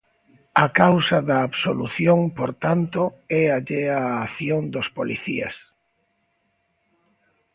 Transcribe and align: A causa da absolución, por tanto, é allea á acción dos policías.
A 0.63 0.65
causa 0.81 1.19
da 1.29 1.37
absolución, 1.47 2.19
por 2.37 2.51
tanto, 2.65 3.01
é 3.41 3.43
allea 3.57 3.99
á 4.13 4.19
acción 4.25 4.61
dos 4.73 4.87
policías. 4.97 5.55